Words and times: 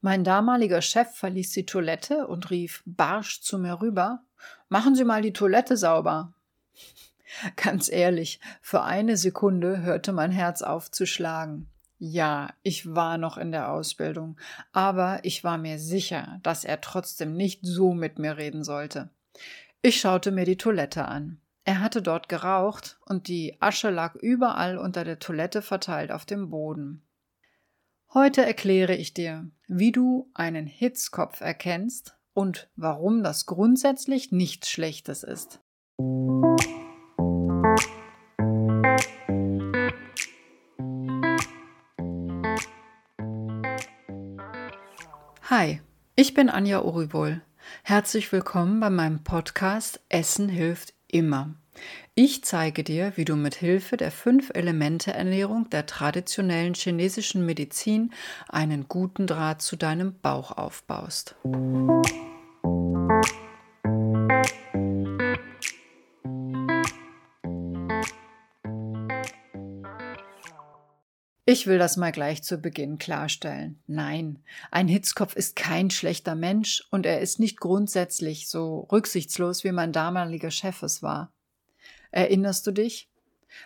Mein 0.00 0.24
damaliger 0.24 0.80
Chef 0.80 1.14
verließ 1.14 1.52
die 1.52 1.66
Toilette 1.66 2.26
und 2.26 2.50
rief 2.50 2.82
barsch 2.86 3.42
zu 3.42 3.58
mir 3.58 3.80
rüber 3.80 4.22
Machen 4.68 4.94
Sie 4.94 5.04
mal 5.04 5.20
die 5.20 5.32
Toilette 5.32 5.76
sauber. 5.76 6.32
Ganz 7.56 7.90
ehrlich, 7.90 8.40
für 8.60 8.82
eine 8.82 9.16
Sekunde 9.16 9.82
hörte 9.82 10.12
mein 10.12 10.32
Herz 10.32 10.62
auf 10.62 10.90
zu 10.90 11.06
schlagen. 11.06 11.68
Ja, 11.98 12.54
ich 12.62 12.94
war 12.94 13.18
noch 13.18 13.36
in 13.36 13.52
der 13.52 13.70
Ausbildung, 13.70 14.38
aber 14.72 15.20
ich 15.22 15.44
war 15.44 15.58
mir 15.58 15.78
sicher, 15.78 16.40
dass 16.42 16.64
er 16.64 16.80
trotzdem 16.80 17.34
nicht 17.34 17.60
so 17.62 17.92
mit 17.92 18.18
mir 18.18 18.38
reden 18.38 18.64
sollte. 18.64 19.10
Ich 19.82 20.00
schaute 20.00 20.30
mir 20.30 20.44
die 20.44 20.56
Toilette 20.56 21.06
an. 21.06 21.40
Er 21.64 21.80
hatte 21.80 22.00
dort 22.00 22.28
geraucht 22.28 22.98
und 23.04 23.28
die 23.28 23.60
Asche 23.60 23.90
lag 23.90 24.14
überall 24.14 24.78
unter 24.78 25.04
der 25.04 25.18
Toilette 25.18 25.60
verteilt 25.62 26.10
auf 26.10 26.24
dem 26.24 26.48
Boden. 26.48 27.02
Heute 28.14 28.44
erkläre 28.44 28.94
ich 28.94 29.12
dir, 29.14 29.50
wie 29.72 29.92
du 29.92 30.28
einen 30.34 30.66
Hitzkopf 30.66 31.40
erkennst 31.40 32.18
und 32.34 32.68
warum 32.74 33.22
das 33.22 33.46
grundsätzlich 33.46 34.32
nichts 34.32 34.68
Schlechtes 34.68 35.22
ist. 35.22 35.60
Hi, 45.48 45.80
ich 46.16 46.34
bin 46.34 46.50
Anja 46.50 46.82
Uribol. 46.82 47.40
Herzlich 47.84 48.32
willkommen 48.32 48.80
bei 48.80 48.90
meinem 48.90 49.22
Podcast 49.22 50.00
Essen 50.08 50.48
hilft 50.48 50.94
immer. 51.06 51.59
Ich 52.14 52.44
zeige 52.44 52.84
dir, 52.84 53.12
wie 53.16 53.24
du 53.24 53.36
mit 53.36 53.54
Hilfe 53.54 53.96
der 53.96 54.10
fünf 54.10 54.50
Elemente 54.54 55.12
Ernährung 55.12 55.70
der 55.70 55.86
traditionellen 55.86 56.74
chinesischen 56.74 57.46
Medizin 57.46 58.12
einen 58.48 58.88
guten 58.88 59.26
Draht 59.26 59.62
zu 59.62 59.76
deinem 59.76 60.18
Bauch 60.20 60.52
aufbaust. 60.52 61.36
Ich 71.52 71.66
will 71.66 71.78
das 71.78 71.96
mal 71.96 72.12
gleich 72.12 72.44
zu 72.44 72.58
Beginn 72.58 72.98
klarstellen. 72.98 73.82
Nein, 73.88 74.38
ein 74.70 74.86
Hitzkopf 74.86 75.34
ist 75.34 75.56
kein 75.56 75.90
schlechter 75.90 76.36
Mensch 76.36 76.86
und 76.92 77.06
er 77.06 77.20
ist 77.20 77.40
nicht 77.40 77.58
grundsätzlich 77.58 78.48
so 78.48 78.86
rücksichtslos, 78.92 79.64
wie 79.64 79.72
mein 79.72 79.90
damaliger 79.90 80.52
Chef 80.52 80.80
es 80.84 81.02
war. 81.02 81.32
Erinnerst 82.10 82.66
du 82.66 82.72
dich? 82.72 83.08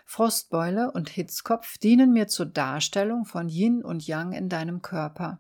Frostbeule 0.05 0.91
und 0.93 1.11
Hitzkopf 1.11 1.79
dienen 1.79 2.13
mir 2.13 2.29
zur 2.29 2.47
Darstellung 2.47 3.25
von 3.25 3.49
Yin 3.49 3.85
und 3.85 4.07
Yang 4.07 4.33
in 4.33 4.49
deinem 4.49 4.83
Körper. 4.83 5.39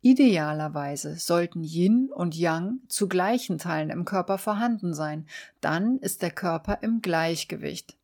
Idealerweise 0.00 1.16
sollten 1.16 1.64
Yin 1.64 2.10
und 2.12 2.36
Yang 2.36 2.80
zu 2.88 3.08
gleichen 3.08 3.58
Teilen 3.58 3.90
im 3.90 4.04
Körper 4.04 4.38
vorhanden 4.38 4.94
sein, 4.94 5.26
dann 5.60 5.98
ist 5.98 6.22
der 6.22 6.30
Körper 6.30 6.78
im 6.82 7.02
Gleichgewicht. 7.02 7.96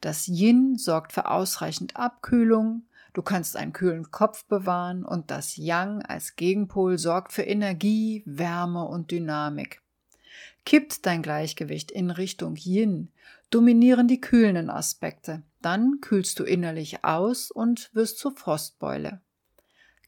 Das 0.00 0.28
Yin 0.28 0.76
sorgt 0.76 1.12
für 1.12 1.30
ausreichend 1.30 1.96
Abkühlung, 1.96 2.84
Du 3.14 3.22
kannst 3.22 3.56
einen 3.56 3.72
kühlen 3.72 4.12
Kopf 4.12 4.44
bewahren 4.44 5.04
und 5.04 5.32
das 5.32 5.56
Yang 5.56 6.02
als 6.02 6.36
Gegenpol 6.36 6.98
sorgt 6.98 7.32
für 7.32 7.42
Energie, 7.42 8.22
Wärme 8.26 8.84
und 8.84 9.10
Dynamik. 9.10 9.82
Kippt 10.64 11.06
dein 11.06 11.22
Gleichgewicht 11.22 11.90
in 11.90 12.10
Richtung 12.10 12.56
Yin, 12.56 13.10
dominieren 13.50 14.08
die 14.08 14.20
kühlenden 14.20 14.70
Aspekte. 14.70 15.42
Dann 15.62 16.00
kühlst 16.00 16.38
du 16.38 16.44
innerlich 16.44 17.04
aus 17.04 17.50
und 17.50 17.90
wirst 17.94 18.18
zur 18.18 18.36
Frostbeule. 18.36 19.20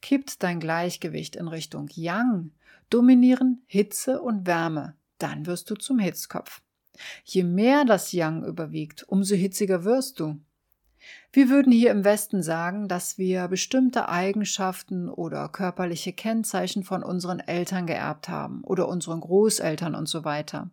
Kippt 0.00 0.42
dein 0.42 0.60
Gleichgewicht 0.60 1.36
in 1.36 1.48
Richtung 1.48 1.88
Yang, 1.94 2.52
dominieren 2.88 3.62
Hitze 3.66 4.20
und 4.22 4.46
Wärme. 4.46 4.96
Dann 5.18 5.46
wirst 5.46 5.70
du 5.70 5.74
zum 5.74 5.98
Hitzkopf. 5.98 6.62
Je 7.24 7.44
mehr 7.44 7.84
das 7.84 8.12
Yang 8.12 8.44
überwiegt, 8.44 9.04
umso 9.08 9.34
hitziger 9.34 9.84
wirst 9.84 10.20
du. 10.20 10.40
Wir 11.32 11.48
würden 11.48 11.72
hier 11.72 11.90
im 11.90 12.04
Westen 12.04 12.42
sagen, 12.42 12.88
dass 12.88 13.18
wir 13.18 13.48
bestimmte 13.48 14.08
Eigenschaften 14.08 15.08
oder 15.08 15.48
körperliche 15.48 16.12
Kennzeichen 16.12 16.82
von 16.82 17.02
unseren 17.02 17.40
Eltern 17.40 17.86
geerbt 17.86 18.28
haben 18.28 18.62
oder 18.64 18.88
unseren 18.88 19.20
Großeltern 19.20 19.94
und 19.94 20.08
so 20.08 20.24
weiter. 20.24 20.70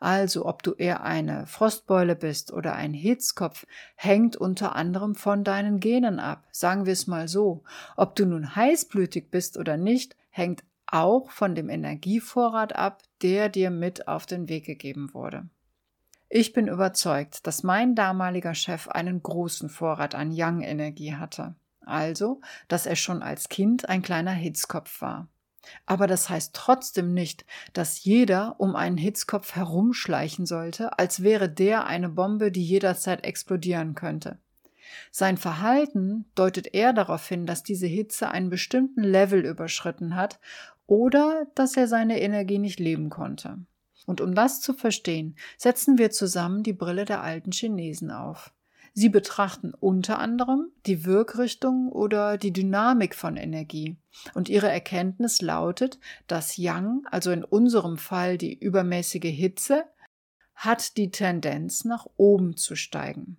Also 0.00 0.46
ob 0.46 0.62
du 0.62 0.74
eher 0.74 1.02
eine 1.02 1.46
Frostbeule 1.46 2.14
bist 2.14 2.52
oder 2.52 2.74
ein 2.74 2.94
Hitzkopf, 2.94 3.66
hängt 3.96 4.36
unter 4.36 4.76
anderem 4.76 5.14
von 5.14 5.44
deinen 5.44 5.80
Genen 5.80 6.20
ab. 6.20 6.46
Sagen 6.52 6.86
wir 6.86 6.92
es 6.92 7.06
mal 7.06 7.28
so. 7.28 7.64
Ob 7.96 8.14
du 8.14 8.26
nun 8.26 8.54
heißblütig 8.54 9.30
bist 9.30 9.56
oder 9.56 9.76
nicht, 9.76 10.16
hängt 10.30 10.64
auch 10.86 11.30
von 11.30 11.54
dem 11.54 11.68
Energievorrat 11.68 12.74
ab, 12.74 13.02
der 13.22 13.48
dir 13.48 13.70
mit 13.70 14.08
auf 14.08 14.26
den 14.26 14.48
Weg 14.48 14.64
gegeben 14.64 15.12
wurde. 15.12 15.48
Ich 16.30 16.52
bin 16.52 16.68
überzeugt, 16.68 17.46
dass 17.46 17.62
mein 17.62 17.94
damaliger 17.94 18.54
Chef 18.54 18.88
einen 18.88 19.22
großen 19.22 19.70
Vorrat 19.70 20.14
an 20.14 20.30
Yang-Energie 20.30 21.14
hatte. 21.14 21.54
Also, 21.86 22.42
dass 22.68 22.84
er 22.84 22.96
schon 22.96 23.22
als 23.22 23.48
Kind 23.48 23.88
ein 23.88 24.02
kleiner 24.02 24.32
Hitzkopf 24.32 25.00
war. 25.00 25.28
Aber 25.86 26.06
das 26.06 26.28
heißt 26.28 26.54
trotzdem 26.54 27.14
nicht, 27.14 27.46
dass 27.72 28.04
jeder 28.04 28.56
um 28.58 28.76
einen 28.76 28.98
Hitzkopf 28.98 29.54
herumschleichen 29.54 30.44
sollte, 30.44 30.98
als 30.98 31.22
wäre 31.22 31.48
der 31.48 31.86
eine 31.86 32.10
Bombe, 32.10 32.52
die 32.52 32.64
jederzeit 32.64 33.24
explodieren 33.24 33.94
könnte. 33.94 34.38
Sein 35.10 35.36
Verhalten 35.36 36.26
deutet 36.34 36.74
eher 36.74 36.92
darauf 36.92 37.26
hin, 37.26 37.46
dass 37.46 37.62
diese 37.62 37.86
Hitze 37.86 38.30
einen 38.30 38.50
bestimmten 38.50 39.02
Level 39.02 39.44
überschritten 39.44 40.14
hat 40.14 40.40
oder 40.86 41.46
dass 41.54 41.76
er 41.76 41.88
seine 41.88 42.20
Energie 42.20 42.58
nicht 42.58 42.80
leben 42.80 43.10
konnte. 43.10 43.58
Und 44.08 44.22
um 44.22 44.34
das 44.34 44.62
zu 44.62 44.72
verstehen, 44.72 45.36
setzen 45.58 45.98
wir 45.98 46.10
zusammen 46.10 46.62
die 46.62 46.72
Brille 46.72 47.04
der 47.04 47.22
alten 47.22 47.52
Chinesen 47.52 48.10
auf. 48.10 48.54
Sie 48.94 49.10
betrachten 49.10 49.74
unter 49.78 50.18
anderem 50.18 50.72
die 50.86 51.04
Wirkrichtung 51.04 51.92
oder 51.92 52.38
die 52.38 52.54
Dynamik 52.54 53.14
von 53.14 53.36
Energie. 53.36 53.98
Und 54.32 54.48
ihre 54.48 54.70
Erkenntnis 54.70 55.42
lautet, 55.42 55.98
dass 56.26 56.56
Yang, 56.56 57.02
also 57.10 57.30
in 57.32 57.44
unserem 57.44 57.98
Fall 57.98 58.38
die 58.38 58.58
übermäßige 58.58 59.28
Hitze, 59.30 59.84
hat 60.54 60.96
die 60.96 61.10
Tendenz 61.10 61.84
nach 61.84 62.06
oben 62.16 62.56
zu 62.56 62.76
steigen. 62.76 63.36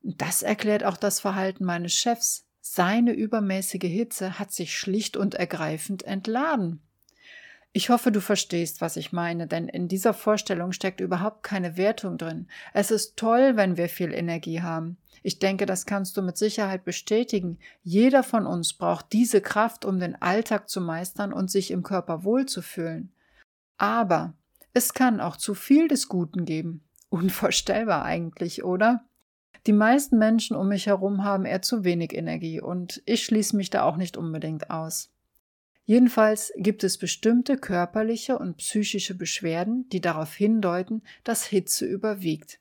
Das 0.00 0.40
erklärt 0.40 0.82
auch 0.82 0.96
das 0.96 1.20
Verhalten 1.20 1.66
meines 1.66 1.92
Chefs. 1.92 2.46
Seine 2.62 3.12
übermäßige 3.12 3.82
Hitze 3.82 4.38
hat 4.38 4.50
sich 4.50 4.74
schlicht 4.74 5.18
und 5.18 5.34
ergreifend 5.34 6.04
entladen. 6.04 6.80
Ich 7.72 7.88
hoffe, 7.88 8.10
du 8.10 8.20
verstehst, 8.20 8.80
was 8.80 8.96
ich 8.96 9.12
meine, 9.12 9.46
denn 9.46 9.68
in 9.68 9.86
dieser 9.86 10.12
Vorstellung 10.12 10.72
steckt 10.72 11.00
überhaupt 11.00 11.44
keine 11.44 11.76
Wertung 11.76 12.18
drin. 12.18 12.48
Es 12.74 12.90
ist 12.90 13.16
toll, 13.16 13.52
wenn 13.54 13.76
wir 13.76 13.88
viel 13.88 14.12
Energie 14.12 14.60
haben. 14.60 14.96
Ich 15.22 15.38
denke, 15.38 15.66
das 15.66 15.86
kannst 15.86 16.16
du 16.16 16.22
mit 16.22 16.36
Sicherheit 16.36 16.84
bestätigen. 16.84 17.58
Jeder 17.84 18.24
von 18.24 18.46
uns 18.46 18.72
braucht 18.72 19.12
diese 19.12 19.40
Kraft, 19.40 19.84
um 19.84 20.00
den 20.00 20.20
Alltag 20.20 20.68
zu 20.68 20.80
meistern 20.80 21.32
und 21.32 21.48
sich 21.48 21.70
im 21.70 21.84
Körper 21.84 22.24
wohlzufühlen. 22.24 23.12
Aber 23.78 24.34
es 24.72 24.92
kann 24.92 25.20
auch 25.20 25.36
zu 25.36 25.54
viel 25.54 25.86
des 25.86 26.08
Guten 26.08 26.44
geben. 26.44 26.82
Unvorstellbar 27.08 28.04
eigentlich, 28.04 28.64
oder? 28.64 29.04
Die 29.66 29.72
meisten 29.72 30.18
Menschen 30.18 30.56
um 30.56 30.68
mich 30.68 30.86
herum 30.86 31.22
haben 31.22 31.44
eher 31.44 31.62
zu 31.62 31.84
wenig 31.84 32.14
Energie 32.14 32.60
und 32.60 33.02
ich 33.04 33.24
schließe 33.24 33.56
mich 33.56 33.70
da 33.70 33.82
auch 33.82 33.96
nicht 33.96 34.16
unbedingt 34.16 34.70
aus. 34.70 35.10
Jedenfalls 35.90 36.52
gibt 36.54 36.84
es 36.84 36.98
bestimmte 36.98 37.56
körperliche 37.56 38.38
und 38.38 38.58
psychische 38.58 39.16
Beschwerden, 39.16 39.88
die 39.88 40.00
darauf 40.00 40.32
hindeuten, 40.34 41.02
dass 41.24 41.44
Hitze 41.44 41.84
überwiegt. 41.84 42.60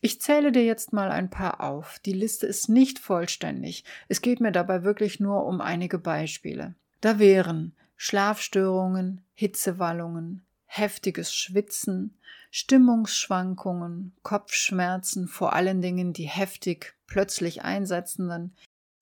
Ich 0.00 0.22
zähle 0.22 0.50
dir 0.50 0.64
jetzt 0.64 0.90
mal 0.90 1.10
ein 1.10 1.28
paar 1.28 1.60
auf. 1.60 1.98
Die 2.06 2.14
Liste 2.14 2.46
ist 2.46 2.70
nicht 2.70 2.98
vollständig. 2.98 3.84
Es 4.08 4.22
geht 4.22 4.40
mir 4.40 4.50
dabei 4.50 4.82
wirklich 4.82 5.20
nur 5.20 5.44
um 5.44 5.60
einige 5.60 5.98
Beispiele. 5.98 6.74
Da 7.02 7.18
wären 7.18 7.76
Schlafstörungen, 7.96 9.20
Hitzewallungen, 9.34 10.46
heftiges 10.64 11.34
Schwitzen, 11.34 12.16
Stimmungsschwankungen, 12.50 14.16
Kopfschmerzen, 14.22 15.28
vor 15.28 15.52
allen 15.52 15.82
Dingen 15.82 16.14
die 16.14 16.28
heftig 16.28 16.94
plötzlich 17.06 17.60
einsetzenden, 17.60 18.56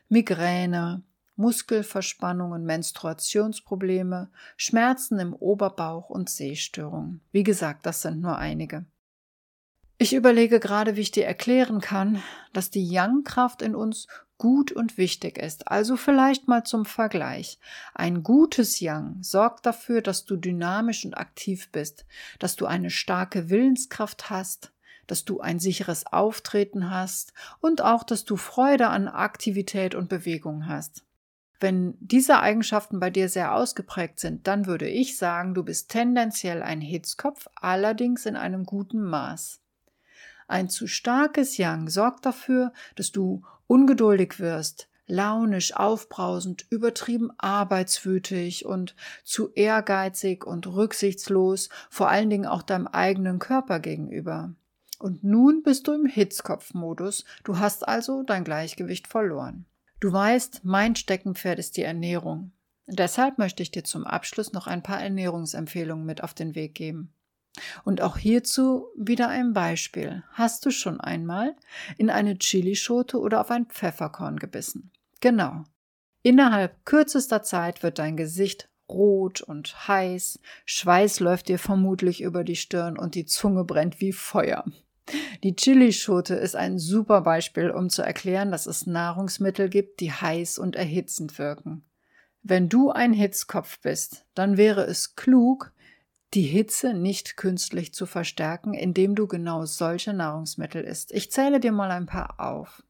Migräne, 0.08 1.04
Muskelverspannungen, 1.36 2.64
Menstruationsprobleme, 2.64 4.30
Schmerzen 4.56 5.18
im 5.18 5.34
Oberbauch 5.34 6.10
und 6.10 6.28
Sehstörungen. 6.28 7.20
Wie 7.32 7.42
gesagt, 7.42 7.86
das 7.86 8.02
sind 8.02 8.20
nur 8.20 8.38
einige. 8.38 8.84
Ich 9.98 10.14
überlege 10.14 10.58
gerade, 10.58 10.96
wie 10.96 11.00
ich 11.02 11.12
dir 11.12 11.26
erklären 11.26 11.80
kann, 11.80 12.22
dass 12.52 12.70
die 12.70 12.84
Yang-Kraft 12.84 13.62
in 13.62 13.76
uns 13.76 14.08
gut 14.36 14.72
und 14.72 14.98
wichtig 14.98 15.38
ist. 15.38 15.68
Also 15.68 15.96
vielleicht 15.96 16.48
mal 16.48 16.64
zum 16.64 16.84
Vergleich. 16.84 17.60
Ein 17.94 18.24
gutes 18.24 18.80
Yang 18.80 19.18
sorgt 19.22 19.64
dafür, 19.64 20.02
dass 20.02 20.24
du 20.24 20.36
dynamisch 20.36 21.04
und 21.04 21.14
aktiv 21.14 21.70
bist, 21.70 22.04
dass 22.40 22.56
du 22.56 22.66
eine 22.66 22.90
starke 22.90 23.48
Willenskraft 23.50 24.28
hast, 24.30 24.72
dass 25.06 25.24
du 25.24 25.38
ein 25.38 25.60
sicheres 25.60 26.06
Auftreten 26.08 26.90
hast 26.90 27.32
und 27.60 27.82
auch, 27.82 28.02
dass 28.02 28.24
du 28.24 28.36
Freude 28.36 28.88
an 28.88 29.06
Aktivität 29.06 29.94
und 29.94 30.08
Bewegung 30.08 30.66
hast. 30.66 31.04
Wenn 31.62 31.94
diese 32.00 32.40
Eigenschaften 32.40 32.98
bei 32.98 33.10
dir 33.10 33.28
sehr 33.28 33.54
ausgeprägt 33.54 34.18
sind, 34.18 34.48
dann 34.48 34.66
würde 34.66 34.88
ich 34.88 35.16
sagen, 35.16 35.54
du 35.54 35.62
bist 35.62 35.92
tendenziell 35.92 36.60
ein 36.60 36.80
Hitzkopf, 36.80 37.46
allerdings 37.54 38.26
in 38.26 38.34
einem 38.34 38.64
guten 38.64 39.00
Maß. 39.00 39.60
Ein 40.48 40.68
zu 40.68 40.88
starkes 40.88 41.58
Yang 41.58 41.88
sorgt 41.88 42.26
dafür, 42.26 42.72
dass 42.96 43.12
du 43.12 43.44
ungeduldig 43.68 44.40
wirst, 44.40 44.88
launisch, 45.06 45.76
aufbrausend, 45.76 46.66
übertrieben 46.68 47.30
arbeitswütig 47.38 48.66
und 48.66 48.96
zu 49.22 49.52
ehrgeizig 49.52 50.44
und 50.44 50.66
rücksichtslos, 50.66 51.68
vor 51.90 52.08
allen 52.08 52.28
Dingen 52.28 52.46
auch 52.46 52.62
deinem 52.62 52.88
eigenen 52.88 53.38
Körper 53.38 53.78
gegenüber. 53.78 54.52
Und 54.98 55.22
nun 55.22 55.62
bist 55.62 55.86
du 55.86 55.92
im 55.92 56.06
Hitzkopfmodus, 56.06 57.24
du 57.44 57.60
hast 57.60 57.86
also 57.86 58.24
dein 58.24 58.42
Gleichgewicht 58.42 59.06
verloren. 59.06 59.64
Du 60.02 60.12
weißt, 60.12 60.64
mein 60.64 60.96
Steckenpferd 60.96 61.60
ist 61.60 61.76
die 61.76 61.84
Ernährung. 61.84 62.50
Deshalb 62.88 63.38
möchte 63.38 63.62
ich 63.62 63.70
dir 63.70 63.84
zum 63.84 64.04
Abschluss 64.04 64.52
noch 64.52 64.66
ein 64.66 64.82
paar 64.82 65.00
Ernährungsempfehlungen 65.00 66.04
mit 66.04 66.24
auf 66.24 66.34
den 66.34 66.56
Weg 66.56 66.74
geben. 66.74 67.14
Und 67.84 68.00
auch 68.00 68.16
hierzu 68.16 68.88
wieder 68.96 69.28
ein 69.28 69.52
Beispiel. 69.52 70.24
Hast 70.32 70.66
du 70.66 70.72
schon 70.72 71.00
einmal 71.00 71.54
in 71.98 72.10
eine 72.10 72.36
Chilischote 72.36 73.20
oder 73.20 73.40
auf 73.40 73.52
ein 73.52 73.66
Pfefferkorn 73.66 74.40
gebissen? 74.40 74.90
Genau. 75.20 75.62
Innerhalb 76.24 76.84
kürzester 76.84 77.44
Zeit 77.44 77.84
wird 77.84 78.00
dein 78.00 78.16
Gesicht 78.16 78.68
rot 78.88 79.40
und 79.40 79.86
heiß, 79.86 80.40
Schweiß 80.64 81.20
läuft 81.20 81.46
dir 81.46 81.60
vermutlich 81.60 82.22
über 82.22 82.42
die 82.42 82.56
Stirn 82.56 82.98
und 82.98 83.14
die 83.14 83.26
Zunge 83.26 83.62
brennt 83.62 84.00
wie 84.00 84.12
Feuer. 84.12 84.64
Die 85.42 85.56
Chilischote 85.56 86.34
ist 86.34 86.56
ein 86.56 86.78
super 86.78 87.20
Beispiel, 87.22 87.70
um 87.70 87.90
zu 87.90 88.02
erklären, 88.02 88.50
dass 88.50 88.66
es 88.66 88.86
Nahrungsmittel 88.86 89.68
gibt, 89.68 90.00
die 90.00 90.12
heiß 90.12 90.58
und 90.58 90.76
erhitzend 90.76 91.38
wirken. 91.38 91.84
Wenn 92.42 92.68
du 92.68 92.90
ein 92.90 93.12
Hitzkopf 93.12 93.80
bist, 93.80 94.26
dann 94.34 94.56
wäre 94.56 94.84
es 94.84 95.14
klug, 95.14 95.72
die 96.34 96.42
Hitze 96.42 96.94
nicht 96.94 97.36
künstlich 97.36 97.92
zu 97.92 98.06
verstärken, 98.06 98.74
indem 98.74 99.14
du 99.14 99.26
genau 99.26 99.64
solche 99.66 100.12
Nahrungsmittel 100.12 100.82
isst. 100.82 101.12
Ich 101.12 101.30
zähle 101.30 101.60
dir 101.60 101.72
mal 101.72 101.90
ein 101.90 102.06
paar 102.06 102.40
auf. 102.40 102.82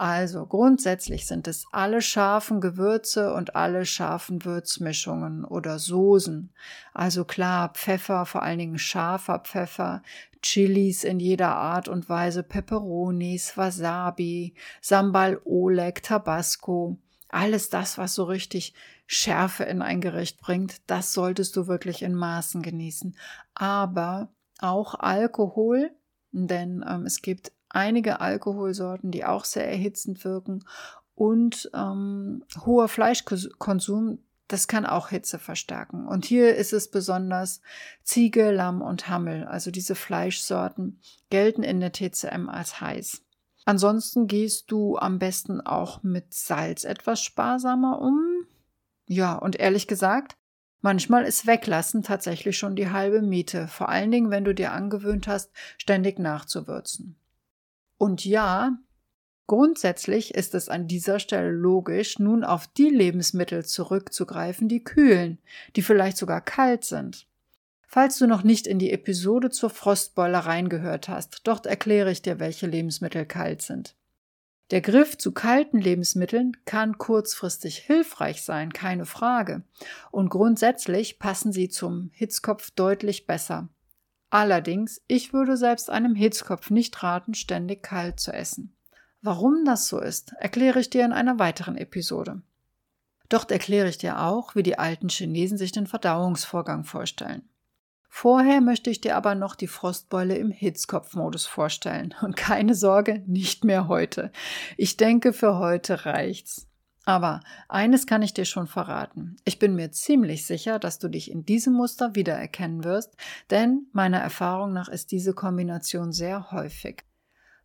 Also 0.00 0.46
grundsätzlich 0.46 1.26
sind 1.26 1.46
es 1.46 1.66
alle 1.72 2.00
scharfen 2.00 2.62
Gewürze 2.62 3.34
und 3.34 3.54
alle 3.54 3.84
scharfen 3.84 4.46
Würzmischungen 4.46 5.44
oder 5.44 5.78
Soßen. 5.78 6.54
Also 6.94 7.26
klar, 7.26 7.74
Pfeffer, 7.74 8.24
vor 8.24 8.42
allen 8.42 8.60
Dingen 8.60 8.78
scharfer 8.78 9.40
Pfeffer, 9.40 10.02
Chilis 10.40 11.04
in 11.04 11.20
jeder 11.20 11.54
Art 11.54 11.86
und 11.86 12.08
Weise, 12.08 12.42
Peperonis, 12.42 13.58
Wasabi, 13.58 14.54
Sambal 14.80 15.38
Oleg, 15.44 16.02
Tabasco. 16.02 16.96
Alles 17.28 17.68
das, 17.68 17.98
was 17.98 18.14
so 18.14 18.24
richtig 18.24 18.72
Schärfe 19.06 19.64
in 19.64 19.82
ein 19.82 20.00
Gericht 20.00 20.40
bringt, 20.40 20.80
das 20.86 21.12
solltest 21.12 21.56
du 21.56 21.66
wirklich 21.66 22.00
in 22.00 22.14
Maßen 22.14 22.62
genießen. 22.62 23.18
Aber 23.52 24.32
auch 24.60 24.94
Alkohol, 24.94 25.90
denn 26.32 26.82
ähm, 26.88 27.04
es 27.04 27.20
gibt 27.20 27.52
einige 27.70 28.20
Alkoholsorten, 28.20 29.10
die 29.10 29.24
auch 29.24 29.44
sehr 29.44 29.68
erhitzend 29.68 30.24
wirken 30.24 30.64
und 31.14 31.70
ähm, 31.74 32.44
hoher 32.64 32.88
Fleischkonsum, 32.88 34.20
das 34.48 34.68
kann 34.68 34.86
auch 34.86 35.10
Hitze 35.10 35.38
verstärken. 35.38 36.08
Und 36.08 36.24
hier 36.24 36.56
ist 36.56 36.72
es 36.72 36.90
besonders 36.90 37.60
Ziege, 38.02 38.50
Lamm 38.50 38.82
und 38.82 39.08
Hammel, 39.08 39.44
also 39.44 39.70
diese 39.70 39.94
Fleischsorten, 39.94 40.98
gelten 41.28 41.62
in 41.62 41.78
der 41.78 41.92
TCM 41.92 42.48
als 42.48 42.80
heiß. 42.80 43.22
Ansonsten 43.66 44.26
gehst 44.26 44.70
du 44.70 44.96
am 44.96 45.18
besten 45.18 45.60
auch 45.60 46.02
mit 46.02 46.32
Salz 46.32 46.84
etwas 46.84 47.22
sparsamer 47.22 48.00
um. 48.00 48.46
Ja, 49.06 49.34
und 49.34 49.56
ehrlich 49.56 49.86
gesagt, 49.86 50.36
manchmal 50.80 51.24
ist 51.24 51.46
Weglassen 51.46 52.02
tatsächlich 52.02 52.56
schon 52.56 52.76
die 52.76 52.90
halbe 52.90 53.20
Miete, 53.20 53.68
vor 53.68 53.90
allen 53.90 54.10
Dingen, 54.10 54.30
wenn 54.30 54.44
du 54.44 54.54
dir 54.54 54.72
angewöhnt 54.72 55.28
hast, 55.28 55.50
ständig 55.76 56.18
nachzuwürzen. 56.18 57.19
Und 58.00 58.24
ja, 58.24 58.78
grundsätzlich 59.46 60.34
ist 60.34 60.54
es 60.54 60.70
an 60.70 60.88
dieser 60.88 61.18
Stelle 61.18 61.50
logisch, 61.50 62.18
nun 62.18 62.44
auf 62.44 62.66
die 62.66 62.88
Lebensmittel 62.88 63.66
zurückzugreifen, 63.66 64.68
die 64.68 64.82
kühlen, 64.82 65.38
die 65.76 65.82
vielleicht 65.82 66.16
sogar 66.16 66.40
kalt 66.40 66.84
sind. 66.84 67.26
Falls 67.86 68.16
du 68.16 68.26
noch 68.26 68.42
nicht 68.42 68.66
in 68.66 68.78
die 68.78 68.90
Episode 68.90 69.50
zur 69.50 69.68
Frostbeule 69.68 70.46
reingehört 70.46 71.10
hast, 71.10 71.42
dort 71.44 71.66
erkläre 71.66 72.10
ich 72.10 72.22
dir, 72.22 72.40
welche 72.40 72.66
Lebensmittel 72.66 73.26
kalt 73.26 73.60
sind. 73.60 73.96
Der 74.70 74.80
Griff 74.80 75.18
zu 75.18 75.32
kalten 75.32 75.78
Lebensmitteln 75.78 76.56
kann 76.64 76.96
kurzfristig 76.96 77.76
hilfreich 77.76 78.40
sein, 78.40 78.72
keine 78.72 79.04
Frage. 79.04 79.62
Und 80.10 80.30
grundsätzlich 80.30 81.18
passen 81.18 81.52
sie 81.52 81.68
zum 81.68 82.08
Hitzkopf 82.14 82.70
deutlich 82.70 83.26
besser. 83.26 83.68
Allerdings, 84.30 85.02
ich 85.08 85.32
würde 85.32 85.56
selbst 85.56 85.90
einem 85.90 86.14
Hitzkopf 86.14 86.70
nicht 86.70 87.02
raten, 87.02 87.34
ständig 87.34 87.82
kalt 87.82 88.20
zu 88.20 88.32
essen. 88.32 88.76
Warum 89.22 89.64
das 89.64 89.88
so 89.88 90.00
ist, 90.00 90.32
erkläre 90.38 90.80
ich 90.80 90.88
dir 90.88 91.04
in 91.04 91.12
einer 91.12 91.38
weiteren 91.38 91.76
Episode. 91.76 92.40
Dort 93.28 93.50
erkläre 93.50 93.88
ich 93.88 93.98
dir 93.98 94.20
auch, 94.20 94.54
wie 94.54 94.62
die 94.62 94.78
alten 94.78 95.08
Chinesen 95.08 95.58
sich 95.58 95.72
den 95.72 95.86
Verdauungsvorgang 95.86 96.84
vorstellen. 96.84 97.42
Vorher 98.08 98.60
möchte 98.60 98.90
ich 98.90 99.00
dir 99.00 99.16
aber 99.16 99.34
noch 99.34 99.54
die 99.54 99.68
Frostbeule 99.68 100.36
im 100.36 100.50
Hitzkopfmodus 100.50 101.46
vorstellen. 101.46 102.14
Und 102.22 102.36
keine 102.36 102.74
Sorge, 102.74 103.22
nicht 103.26 103.64
mehr 103.64 103.88
heute. 103.88 104.32
Ich 104.76 104.96
denke, 104.96 105.32
für 105.32 105.58
heute 105.58 106.06
reicht's. 106.06 106.66
Aber 107.10 107.40
eines 107.68 108.06
kann 108.06 108.22
ich 108.22 108.34
dir 108.34 108.44
schon 108.44 108.68
verraten. 108.68 109.34
Ich 109.44 109.58
bin 109.58 109.74
mir 109.74 109.90
ziemlich 109.90 110.46
sicher, 110.46 110.78
dass 110.78 111.00
du 111.00 111.08
dich 111.08 111.28
in 111.28 111.44
diesem 111.44 111.72
Muster 111.72 112.14
wiedererkennen 112.14 112.84
wirst, 112.84 113.16
denn 113.50 113.88
meiner 113.90 114.20
Erfahrung 114.20 114.72
nach 114.72 114.88
ist 114.88 115.10
diese 115.10 115.34
Kombination 115.34 116.12
sehr 116.12 116.52
häufig. 116.52 117.02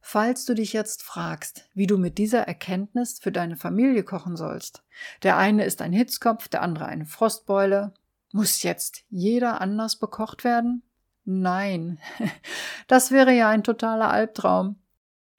Falls 0.02 0.46
du 0.46 0.56
dich 0.56 0.74
jetzt 0.74 1.04
fragst, 1.04 1.70
wie 1.76 1.86
du 1.86 2.00
mit 2.00 2.18
dieser 2.18 2.48
Erkenntnis 2.48 3.20
für 3.20 3.32
deine 3.32 3.56
Familie 3.56 4.02
kochen 4.04 4.36
sollst, 4.36 4.84
der 5.22 5.38
eine 5.38 5.64
ist 5.64 5.80
ein 5.84 5.94
Hitzkopf, 5.94 6.48
der 6.48 6.64
andere 6.64 6.88
eine 6.88 7.06
Frostbeule, 7.06 7.94
muss 8.34 8.64
jetzt 8.64 9.04
jeder 9.10 9.62
anders 9.62 10.00
bekocht 10.00 10.44
werden? 10.44 10.82
Nein, 11.24 12.00
das 12.88 13.12
wäre 13.12 13.32
ja 13.32 13.50
ein 13.50 13.64
totaler 13.64 14.10
Albtraum. 14.10 14.78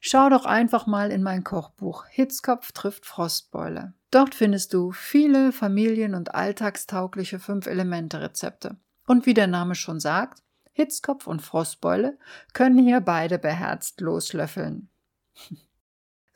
Schau 0.01 0.29
doch 0.29 0.45
einfach 0.45 0.87
mal 0.87 1.11
in 1.11 1.23
mein 1.23 1.43
Kochbuch 1.43 2.07
Hitzkopf 2.07 2.73
trifft 2.73 3.07
Frostbeule. 3.07 3.95
Dort 4.11 4.35
findest 4.35 4.73
du 4.73 4.93
viele 4.93 5.53
familien- 5.53 6.15
und 6.15 6.35
alltagstaugliche 6.35 7.39
Fünf-Elemente-Rezepte. 7.39 8.77
Und 9.07 9.27
wie 9.27 9.35
der 9.35 9.47
Name 9.47 9.75
schon 9.75 10.01
sagt, 10.01 10.43
Hitzkopf 10.73 11.27
und 11.27 11.43
Frostbeule 11.43 12.19
können 12.53 12.79
hier 12.79 13.01
beide 13.01 13.39
beherzt 13.39 14.01
loslöffeln. 14.01 14.89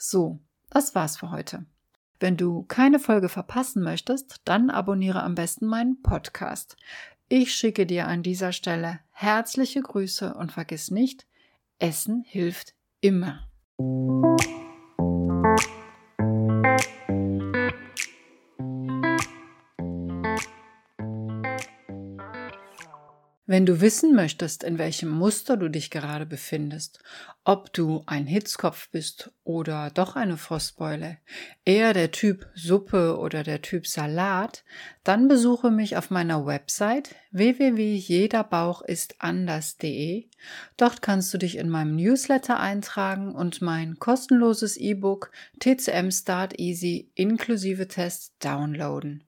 So, 0.03 0.41
das 0.71 0.95
war's 0.95 1.19
für 1.19 1.31
heute. 1.31 1.67
Wenn 2.21 2.39
du 2.39 2.63
keine 2.63 2.99
Folge 2.99 3.29
verpassen 3.29 3.83
möchtest, 3.83 4.41
dann 4.47 4.71
abonniere 4.71 5.23
am 5.23 5.35
besten 5.35 5.67
meinen 5.67 6.01
Podcast. 6.01 6.79
Ich 7.29 7.55
schicke 7.55 7.85
dir 7.85 8.09
an 8.09 8.23
dieser 8.23 8.53
Stelle 8.53 9.01
herzliche 9.11 9.83
Grüße 9.83 10.33
und 10.33 10.53
vergiss 10.53 10.91
nicht, 10.91 11.27
Essen 11.79 12.25
hilft 12.27 12.75
immer. 13.03 13.50
Música 13.81 14.70
Wenn 23.51 23.67
du 23.67 23.81
wissen 23.81 24.15
möchtest, 24.15 24.63
in 24.63 24.79
welchem 24.79 25.09
Muster 25.09 25.57
du 25.57 25.69
dich 25.69 25.91
gerade 25.91 26.25
befindest, 26.25 27.01
ob 27.43 27.73
du 27.73 28.05
ein 28.07 28.29
Hitzkopf 28.29 28.89
bist 28.91 29.33
oder 29.43 29.91
doch 29.91 30.15
eine 30.15 30.37
Frostbeule, 30.37 31.19
eher 31.65 31.93
der 31.93 32.13
Typ 32.13 32.47
Suppe 32.55 33.19
oder 33.19 33.43
der 33.43 33.61
Typ 33.61 33.89
Salat, 33.89 34.63
dann 35.03 35.27
besuche 35.27 35.73
mich 35.73 35.97
auf 35.97 36.11
meiner 36.11 36.47
Website 36.47 37.17
www.jederbauchistanders.de. 37.33 40.29
Dort 40.77 41.03
kannst 41.03 41.35
du 41.35 41.39
dich 41.39 41.57
in 41.57 41.71
meinem 41.71 41.97
Newsletter 41.97 42.61
eintragen 42.61 43.35
und 43.35 43.63
mein 43.63 43.99
kostenloses 43.99 44.77
E-Book 44.77 45.33
TCM 45.59 46.13
Start 46.13 46.61
Easy 46.61 47.11
inklusive 47.17 47.89
Test 47.89 48.35
downloaden. 48.39 49.25